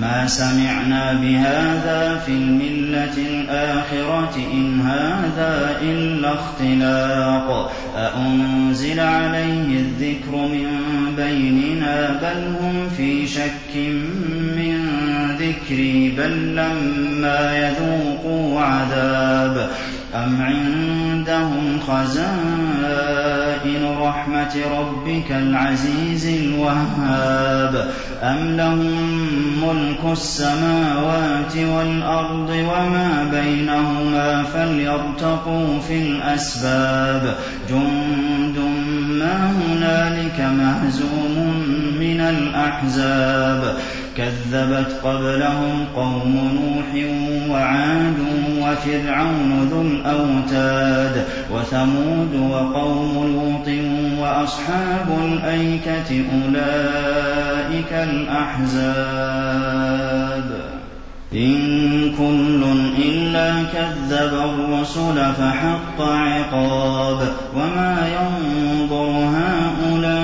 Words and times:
مَا 0.00 0.26
سَمِعْنَا 0.26 1.12
بِهَٰذَا 1.12 2.22
فِي 2.26 2.32
الْمِلَّةِ 2.32 3.18
الْآخِرَةِ 3.18 4.36
إِنْ 4.52 4.80
هَٰذَا 4.80 5.78
إِلَّا 5.82 6.34
اخْتِلَاقٌ. 6.34 7.72
أَأُنزِلَ 7.96 9.00
عَلَيْهِ 9.00 9.80
الذِّكْرُ 9.80 10.32
مِن 10.32 10.66
بَيْنِنَا؟ 11.16 12.18
بَلْ 12.22 12.54
هُمْ 12.60 12.88
فِي 12.96 13.26
شَكٍّ 13.26 13.76
مِّن 14.56 14.80
ذِكْرِي 15.38 16.14
بَل 16.18 16.54
لَّمَّا 16.54 17.56
يَذُوقُوا 17.56 18.60
عَذَابِ. 18.60 19.70
أَمْ 20.14 20.42
عِندَهُمْ 20.42 21.80
خَزَائِنُ 21.88 23.84
رَحْمَةِ 23.98 24.54
رَبِّكَ 24.78 25.32
الْعَزِيزِ 25.32 26.26
الْوَهَّابِ 26.26 27.90
أَمْ 28.22 28.56
لَهُم 28.56 29.24
مُّلْكُ 29.64 30.12
السَّمَاوَاتِ 30.12 31.56
وَالْأَرْضِ 31.56 32.50
وَمَا 32.50 33.28
بَيْنَهُمَا 33.32 34.42
فَلْيَرْتَقُوا 34.42 35.80
فِي 35.88 35.98
الْأَسْبَابِ 35.98 37.36
هُنَالِكَ 40.38 40.40
مَهْزُومٌ 40.40 41.54
مِّنَ 42.00 42.20
الْأَحْزَابِ. 42.20 43.76
كَذَّبَتْ 44.16 45.00
قَبْلَهُمْ 45.04 45.84
قَوْمُ 45.96 46.34
نُوحٍ 46.54 47.04
وَعَادٌ 47.50 48.14
وَفِرْعَوْنُ 48.60 49.68
ذُو 49.70 49.82
الْأَوْتَادِ 49.82 51.24
وَثَمُودُ 51.50 52.34
وَقَوْمُ 52.34 53.14
لُوطٍ 53.14 53.68
وَأَصْحَابُ 54.20 55.18
الْأَيْكَةِ 55.24 56.24
أُولَٰئِكَ 56.32 57.92
الْأَحْزَابُ. 57.92 58.84
إِن 61.32 62.14
كُلٌّ 62.18 62.64
إِلَّا 62.98 63.62
كَذَّبَ 63.72 64.34
الرُّسُلَ 64.34 65.32
فَحَقَّ 65.38 66.00
عِقَابِ. 66.00 67.28
وَمَا 67.56 68.08
يَنظُرُ 68.08 69.10
هَٰؤُلَاءِ 69.34 70.23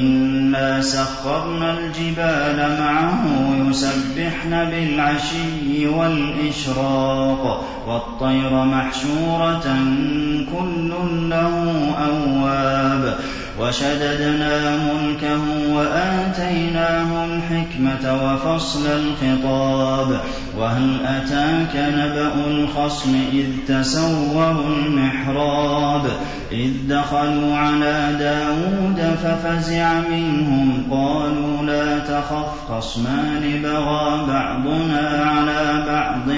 إِنَّا 0.00 0.80
سَخَّرْنَا 0.80 1.78
الْجِبَالَ 1.78 2.80
مَعَهُ 2.80 3.22
يُسَبِّحْنَ 3.68 4.50
بِالْعَشِيِّ 4.70 5.86
وَالْإِشْرَاقِ 5.86 7.64
وَالطَّيْرَ 7.88 8.64
مَحْشُورَةً 8.64 9.60
ۖ 9.60 10.56
كُلٌّ 10.58 10.90
لَّهُ 11.28 11.54
أَوَّابٌ 12.06 13.18
وَشَدَدْنَا 13.60 14.76
مُلْكَهُ 14.76 15.74
وَآتَيْنَاهُ 15.74 17.24
الْحِكْمَةَ 17.24 18.04
وَفَصْلَ 18.24 18.86
الْخِطَابِ 18.86 20.20
وَهَلْ 20.58 21.06
أَتَاكَ 21.06 21.74
نَبَأُ 21.76 22.34
الْخَصْمِ 22.46 23.14
إِذْ 23.32 23.46
تَسَوَّرُوا 23.68 24.68
الْمِحْرَابَ 24.68 26.02
إِذْ 26.52 26.70
دَخَلُوا 26.88 27.56
عَلَىٰ 27.56 28.16
دَاوُودَ 28.18 29.16
فَفَزِعَ 29.22 29.92
مِنْهُمْ 30.10 30.86
قَالُوا 30.90 31.62
لَا 31.62 31.98
تَخَفْ 31.98 32.46
خَصْمَانِ 32.68 33.60
بَغَىٰ 33.62 34.26
بَعْضُنَا 34.28 35.24
عَلَىٰ 35.24 35.84
بَعْضٍ 35.86 36.28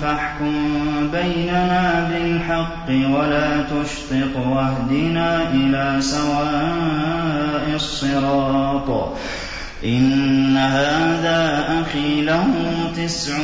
فَاحْكُم 0.00 0.54
بَيْنَنَا 1.12 2.08
بِالْحَقِّ 2.10 2.88
وَلَا 2.88 3.62
تُشْطِطْ 3.62 4.36
وَاهْدِنَا 4.36 5.42
إِلَىٰ 5.52 6.00
سَوَاءِ 6.00 6.29
الصِّرَاطِ. 7.74 9.16
إِنَّ 9.84 10.56
هَٰذَا 10.56 11.64
أَخِي 11.80 12.22
لَهُ 12.22 12.46
تِسْعٌ 12.96 13.34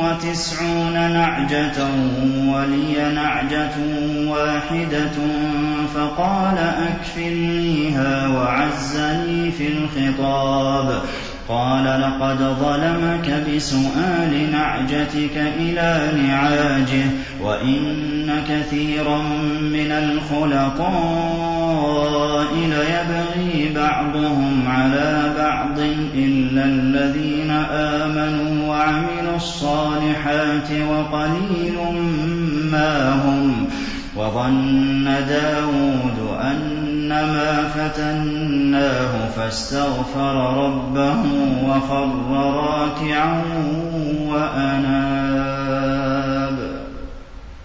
وَتِسْعُونَ 0.00 0.92
نَعْجَةً 0.92 1.84
وَلِيَ 2.46 3.12
نَعْجَةٌ 3.14 3.76
وَاحِدَةٌ 4.26 5.16
فَقَالَ 5.94 6.58
أَكْفِلْنِيهَا 6.58 8.28
وَعَزَّنِي 8.28 9.50
فِي 9.50 9.68
الْخِطَابِ. 9.68 11.02
قَالَ 11.48 11.84
لَقَدْ 11.84 12.38
ظَلَمَكَ 12.38 13.44
بِسُؤَالِ 13.54 14.52
نَعْجَتِكَ 14.52 15.36
إِلَىٰ 15.36 16.08
نِعَاجِهِ 16.26 17.06
ۖ 17.06 17.42
وَإِنَّ 17.42 18.42
كَثِيرًا 18.48 19.18
مِّنَ 19.60 19.92
الْخُلَطَاءِ 19.92 21.59
لَيَبْغِي 22.54 23.72
بَعْضُهُمْ 23.74 24.68
عَلَىٰ 24.68 25.32
بَعْضٍ 25.38 25.78
إِلَّا 26.14 26.64
الَّذِينَ 26.64 27.50
آمَنُوا 27.72 28.68
وَعَمِلُوا 28.68 29.36
الصَّالِحَاتِ 29.36 30.68
ۖ 30.68 30.72
وَقَلِيلٌ 30.90 31.76
مَّا 32.72 33.14
هُمْ 33.14 33.66
وَظَنَّ 34.16 35.04
دَاوُودُ 35.28 36.18
أَنَّمَا 36.40 37.64
فَتَنَّاهُ 37.74 39.28
فَاسْتَغْفَرَ 39.36 40.64
رَبَّهُ 40.66 41.22
وَخَرَّ 41.64 42.30
رَاكِعًا 42.54 43.42
وَأَنَابَ. 44.28 45.99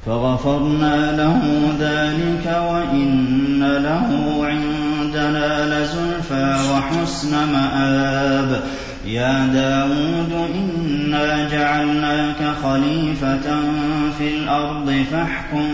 فَغَفَرْنَا 0.06 1.12
لَهُ 1.18 1.42
ذَٰلِكَ 1.80 2.46
وَإِنَّ 2.46 3.78
لَهُ 3.84 4.40
عِندَنَا 4.46 5.82
لَزُلْفَىٰ 5.82 6.58
وَحُسْنَ 6.72 7.32
مَآبٍ. 7.54 8.64
يَا 9.06 9.46
دَاوُودُ 9.54 10.50
إِنَّا 10.56 11.50
جَعَلْنَاكَ 11.50 12.54
خَلِيفَةً 12.64 13.60
فِي 14.18 14.28
الْأَرْضِ 14.28 15.04
فَاحْكُم 15.12 15.68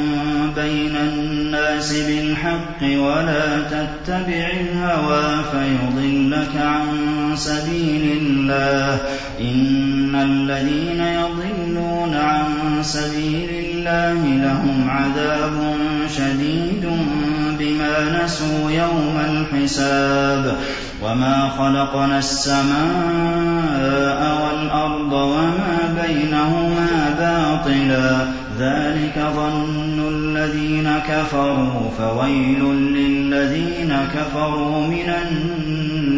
بَيْنَ 0.55 0.95
النَّاسِ 0.95 1.93
بِالْحَقِّ 1.93 2.81
وَلَا 2.83 3.61
تَتَّبِعِ 3.61 4.47
الْهَوَىٰ 4.61 5.43
فَيُضِلَّكَ 5.51 6.55
عَن 6.57 6.87
سَبِيلِ 7.35 8.17
اللَّهِ 8.21 8.97
ۚ. 8.97 9.01
إِنَّ 9.41 10.15
الَّذِينَ 10.15 11.01
يَضِلُّونَ 11.01 12.13
عَن 12.15 12.43
سَبِيلِ 12.81 13.70
اللَّهِ 13.81 14.21
لَهُمْ 14.45 14.89
عَذَابٌ 14.89 15.75
شَدِيدٌ 16.17 16.85
بِمَا 17.59 18.23
نَسُوا 18.23 18.71
يَوْمَ 18.71 19.17
الْحِسَابِ 19.29 20.57
وَمَا 21.03 21.49
خَلَقْنَا 21.49 22.17
السَّمَاءَ 22.17 23.41
وَالْأَرْضَ 24.41 25.13
وَمَا 25.13 25.77
بَيْنَهُمَا 26.01 26.89
بَاطِلًا 27.19 28.09
ذلك 28.59 29.17
ظن 29.35 29.99
الذين 30.13 30.89
كفروا 31.09 31.89
فويل 31.97 32.63
للذين 32.73 33.93
كفروا 34.13 34.87
من 34.87 35.09
النار 35.09 36.00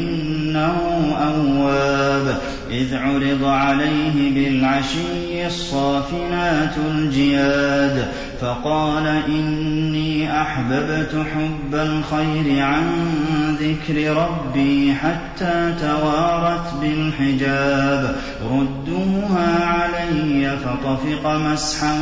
إنه 0.00 0.76
أواب. 1.18 2.38
إذ 2.70 2.94
عرض 2.94 3.44
عليه 3.44 4.34
بالعشي 4.34 5.46
الصافنات 5.46 6.74
الجياد 6.90 8.08
فقال 8.40 9.06
إني 9.06 10.40
أحببت 10.42 11.26
حب 11.34 11.74
الخير 11.74 12.62
عن 12.62 12.84
ذكر 13.60 14.16
ربي 14.16 14.94
حتى 14.94 15.74
توارت 15.80 16.74
بالحجاب. 16.80 18.16
ردوها 18.44 19.64
علي 19.64 20.56
فطفق 20.64 21.36
مسحا 21.36 21.94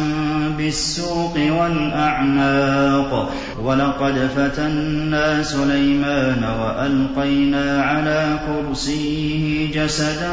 بالسوق 0.59 1.35
والأعناق. 1.37 3.33
ولقد 3.63 4.31
فتنا 4.37 5.43
سليمان 5.43 6.45
وألقينا 6.45 7.83
على 7.83 8.39
كرسيه 8.47 9.73
جسدا 9.73 10.33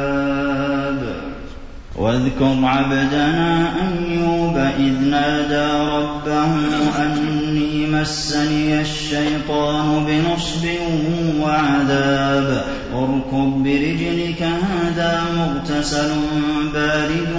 واذكر 2.01 2.55
عبدنا 2.63 3.67
أيوب 3.81 4.57
إذ 4.57 4.99
نادى 5.09 5.89
ربه 5.95 6.53
أني 7.03 7.87
مسني 7.87 8.81
الشيطان 8.81 10.05
بنصب 10.05 10.67
وعذاب 11.41 12.63
اركب 12.93 13.63
برجلك 13.63 14.41
هذا 14.41 15.23
مغتسل 15.37 16.11
بارد 16.73 17.33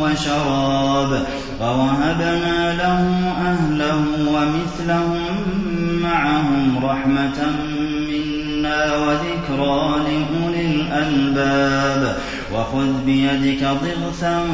وشراب 0.00 1.22
ووهبنا 1.60 2.74
له 2.74 3.02
أهله 3.50 4.04
ومثلهم 4.28 5.36
معهم 6.02 6.84
رحمة 6.84 7.38
منا 8.62 8.96
وذكرى 8.96 9.94
لأولي 9.98 10.66
الألباب. 10.66 12.16
وخذ 12.54 13.04
بيدك 13.06 13.64
ضغثا 13.64 14.46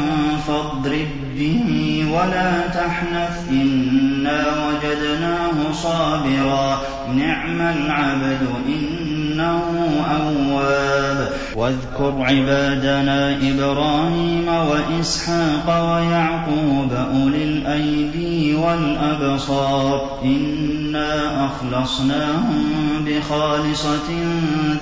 فاضرب 0.47 1.09
به 1.37 2.05
ولا 2.13 2.69
تحنث 2.69 3.49
إنا 3.51 4.45
وجدناه 4.69 5.73
صابرا. 5.73 6.81
نعم 7.17 7.61
العبد 7.61 8.47
إنه 8.69 9.63
أواب. 10.11 11.29
واذكر 11.57 12.15
عبادنا 12.21 13.37
إبراهيم 13.37 14.49
وإسحاق 14.49 15.95
ويعقوب 15.95 16.93
أولي 16.93 17.45
الأيدي 17.45 18.55
والأبصار. 18.55 20.19
إنا 20.25 21.47
أخلصناهم 21.47 22.88
بخالصة 23.09 24.11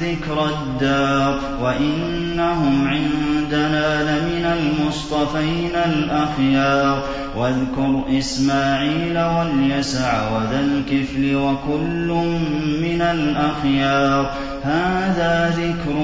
ذكر 0.02 0.48
الدار 0.48 1.40
وإنهم 1.62 2.88
عندنا 2.88 4.02
لمن 4.02 4.44
المصطفين 4.44 5.70
الأخيار 5.74 7.02
واذكر 7.36 8.18
إسماعيل 8.18 9.18
واليسع 9.18 10.36
وذا 10.36 10.60
الكفل 10.60 11.36
وكل 11.36 12.08
من 12.82 13.02
الأخيار 13.02 14.30
هذا 14.62 15.54
ذكر 15.56 15.96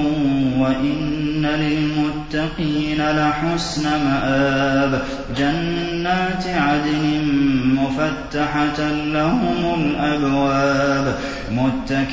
وإن 0.59 1.45
للمتقين 1.45 2.97
لحسن 2.97 3.83
مآب 3.83 5.01
جنات 5.37 6.47
عدن 6.47 7.25
مفتحة 7.65 8.91
لهم 8.91 9.75
الأبواب 9.79 11.15
متكئين 11.51 12.12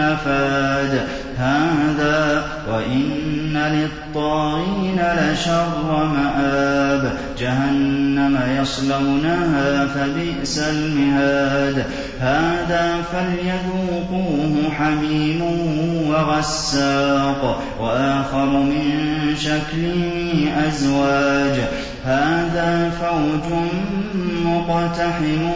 نفاد 0.00 1.00
هذا 1.38 2.44
وإن 2.72 3.56
للطاغين 3.56 5.00
لشر 5.18 6.04
مآب 6.14 7.12
جهنم 7.38 8.38
يصلونها 8.62 9.86
فبئس 9.86 10.58
المهاد. 10.58 11.84
هذا 12.20 13.02
فليذوقوه 13.12 14.70
حميم 14.78 15.42
وغساق. 16.08 17.62
وآخر 17.80 18.46
من 18.46 18.90
شكله 19.40 20.52
أزواج. 20.68 21.60
هذا 22.04 22.90
فوج 23.00 23.52
مقتحم 24.44 25.50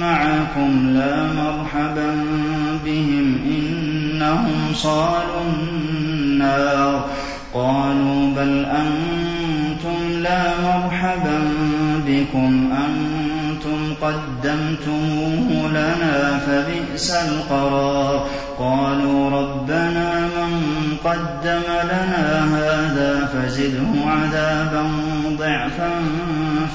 معكم 0.00 0.90
لا 0.94 1.14
مرحبا 1.32 2.24
بهم 2.84 3.26
إنهم 3.44 4.74
صالوا 4.74 5.44
النار. 5.52 7.04
قالوا 7.54 8.34
بل 8.36 8.64
أنتم 8.64 9.98
لا 10.22 10.42
مرحبا 10.64 11.38
بكم 12.06 12.72
أنتم 12.72 13.94
قدمتموه 14.02 15.68
لنا 15.70 16.38
فبئس 16.46 17.10
القرار. 17.10 18.26
قالوا 18.58 19.30
ربنا 19.30 20.08
من 20.20 20.52
قدم 21.04 21.66
لنا 21.84 22.44
هذا 22.54 23.28
فزده 23.32 23.92
عذابا 24.06 24.84
ضعفا 25.38 25.90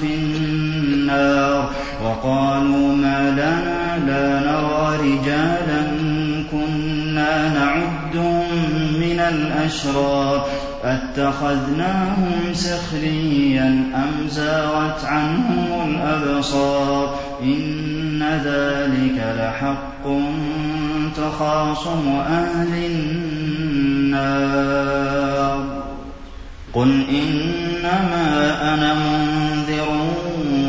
في 0.02 0.10
النار. 0.16 1.53
وقالوا 2.04 2.96
ما 2.96 3.32
لنا 3.32 4.06
لا 4.08 4.40
نرى 4.40 4.98
رجالا 4.98 5.82
كنا 6.52 7.50
نعدهم 7.50 8.46
من 9.00 9.20
الْأَشْرَارِ 9.20 10.48
أَتَّخَذْنَاهُمْ 10.84 12.54
سِخْرِيًّا 12.54 13.68
أَمْ 13.96 14.28
زَاغَتْ 14.28 15.06
عَنْهُمُ 15.06 15.90
الْأَبْصَارُ 15.90 17.16
إِنَّ 17.42 18.24
ذَٰلِكَ 18.44 19.36
لَحَقٌّ 19.40 20.06
تَخَاصُمُ 21.18 22.22
أَهْلِ 22.28 22.86
النَّارِ 22.86 24.44
قُلْ 26.74 26.92
إِنَّمَا 27.10 28.28
أَنَا 28.74 28.94
مُنذِرٌ 28.94 29.73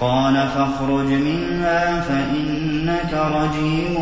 قَالَ 0.00 0.34
فَاخْرُجْ 0.34 1.06
مِنْهَا 1.06 2.00
فَإِنَّكَ 2.00 3.14
رَجِيمٌ 3.14 3.96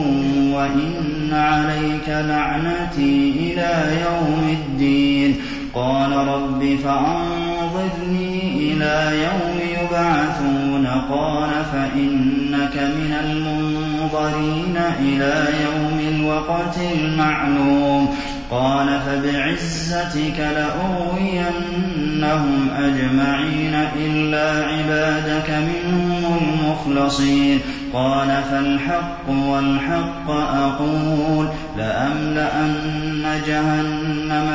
وَإِنَّ 0.52 1.32
عَلَيْكَ 1.32 2.08
لَعْنَتِي 2.08 3.30
إِلَىٰ 3.30 4.00
يَوْمِ 4.02 4.56
الدِّينِ. 4.60 5.40
قَالَ 5.74 6.12
رَبِّ 6.12 6.76
فَأَنظِرْنِي 7.76 8.72
إِلَىٰ 8.72 9.22
يَوْمِ 9.24 9.58
يُبْعَثُونَ 9.84 10.86
قَالَ 11.10 11.50
فَإِنَّكَ 11.72 12.76
مِنَ 12.76 13.12
الْمُنظَرِينَ 13.24 14.76
إِلَىٰ 15.00 15.48
يَوْمِ 15.64 15.98
الْوَقْتِ 16.08 16.78
الْمَعْلُومِ 16.98 18.08
قَالَ 18.50 19.00
فَبِعِزَّتِكَ 19.06 20.38
لَأُغْوِيَنَّهُمْ 20.56 21.58
أَجْمَعِينَ 22.76 23.74
إِلَّا 23.96 24.64
عِبَادَكَ 24.66 25.50
مِنْهُمُ 25.50 26.38
الْمُخْلَصِينَ 26.42 27.60
قَالَ 27.92 28.42
فَالْحَقُّ 28.50 29.28
وَالْحَقَّ 29.28 30.30
أَقُولُ 30.54 31.48
لَأَمْلَأَنَّ 31.76 33.40
جَهَنَّمَ 33.46 34.48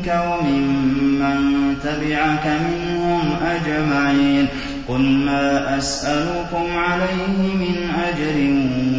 مِنكَ 0.00 0.08
وَمِمَّن 0.08 1.74
تَبِعَكَ 1.82 2.46
مِنْهُمْ 2.46 3.20
أَجْمَعِينَ. 3.46 4.46
قُلْ 4.88 5.00
مَا 5.00 5.78
أَسْأَلُكُمْ 5.78 6.76
عَلَيْهِ 6.76 7.54
مِنْ 7.54 7.90
أَجْرٍ 7.90 8.34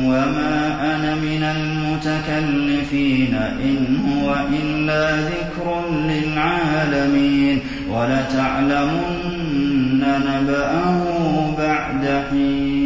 وَمَا 0.05 0.75
أَنَا 0.95 1.15
مِنَ 1.15 1.43
الْمُتَكَلِّفِينَ 1.43 3.33
إِنْ 3.33 3.99
هُوَ 4.07 4.35
إِلَّا 4.63 5.21
ذِكْرٌ 5.21 5.89
لِّلْعَالَمِينَ. 5.89 7.59
وَلَتَعْلَمُنَّ 7.89 10.01
نَبَأَهُ 10.01 11.53
بَعْدَ 11.57 12.21
حِينٍ. 12.29 12.80